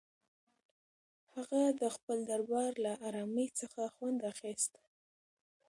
هغه 1.33 1.61
د 1.81 1.83
خپل 1.95 2.17
دربار 2.29 2.71
له 2.85 2.93
ارامۍ 3.07 3.47
څخه 3.59 3.81
خوند 3.95 4.19
اخیست. 4.31 4.73